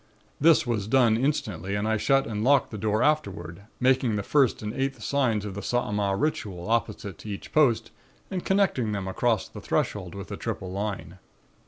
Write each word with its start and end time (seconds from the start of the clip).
"This 0.39 0.65
was 0.65 0.87
done 0.87 1.15
instantly 1.15 1.75
and 1.75 1.87
I 1.87 1.97
shut 1.97 2.25
and 2.25 2.43
locked 2.43 2.71
the 2.71 2.77
door 2.79 3.03
afterward 3.03 3.65
making 3.79 4.15
the 4.15 4.23
First 4.23 4.63
and 4.63 4.73
Eighth 4.73 5.03
signs 5.03 5.45
of 5.45 5.53
the 5.53 5.61
Saaamaaa 5.61 6.19
Ritual 6.19 6.67
opposite 6.71 7.19
to 7.19 7.29
each 7.29 7.51
post 7.53 7.91
and 8.31 8.43
connecting 8.43 8.93
them 8.93 9.07
across 9.07 9.47
the 9.47 9.61
threshold 9.61 10.15
with 10.15 10.31
a 10.31 10.37
triple 10.37 10.71
line. 10.71 11.19